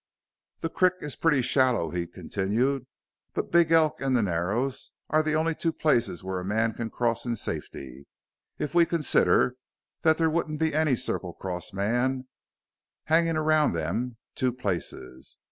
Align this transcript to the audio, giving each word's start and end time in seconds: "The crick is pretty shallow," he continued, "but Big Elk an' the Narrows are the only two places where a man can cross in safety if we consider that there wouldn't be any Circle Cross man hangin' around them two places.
"The 0.61 0.69
crick 0.69 0.95
is 1.01 1.15
pretty 1.15 1.43
shallow," 1.43 1.91
he 1.91 2.07
continued, 2.07 2.87
"but 3.35 3.51
Big 3.51 3.71
Elk 3.71 4.01
an' 4.01 4.13
the 4.15 4.23
Narrows 4.23 4.93
are 5.11 5.21
the 5.21 5.35
only 5.35 5.53
two 5.53 5.71
places 5.71 6.23
where 6.23 6.39
a 6.39 6.43
man 6.43 6.73
can 6.73 6.89
cross 6.89 7.23
in 7.23 7.35
safety 7.35 8.07
if 8.57 8.73
we 8.73 8.83
consider 8.87 9.53
that 10.01 10.17
there 10.17 10.27
wouldn't 10.31 10.59
be 10.59 10.73
any 10.73 10.95
Circle 10.95 11.33
Cross 11.35 11.73
man 11.73 12.27
hangin' 13.03 13.37
around 13.37 13.73
them 13.73 14.17
two 14.33 14.51
places. 14.51 15.37